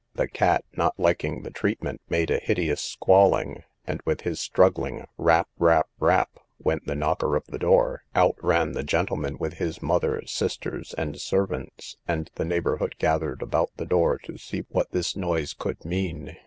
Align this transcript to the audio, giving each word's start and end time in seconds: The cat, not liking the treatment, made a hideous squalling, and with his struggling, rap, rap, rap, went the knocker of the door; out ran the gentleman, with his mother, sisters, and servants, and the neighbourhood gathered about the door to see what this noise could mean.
The 0.15 0.27
cat, 0.27 0.65
not 0.75 0.97
liking 0.99 1.43
the 1.43 1.51
treatment, 1.51 2.01
made 2.09 2.31
a 2.31 2.39
hideous 2.39 2.81
squalling, 2.81 3.61
and 3.85 4.01
with 4.03 4.21
his 4.21 4.39
struggling, 4.41 5.05
rap, 5.15 5.47
rap, 5.59 5.89
rap, 5.99 6.39
went 6.57 6.87
the 6.87 6.95
knocker 6.95 7.35
of 7.35 7.45
the 7.45 7.59
door; 7.59 8.01
out 8.15 8.33
ran 8.41 8.71
the 8.71 8.81
gentleman, 8.83 9.37
with 9.39 9.59
his 9.59 9.79
mother, 9.79 10.23
sisters, 10.25 10.95
and 10.97 11.21
servants, 11.21 11.97
and 12.07 12.31
the 12.33 12.45
neighbourhood 12.45 12.95
gathered 12.97 13.43
about 13.43 13.69
the 13.77 13.85
door 13.85 14.17
to 14.23 14.39
see 14.39 14.65
what 14.69 14.89
this 14.89 15.15
noise 15.15 15.53
could 15.53 15.85
mean. 15.85 16.35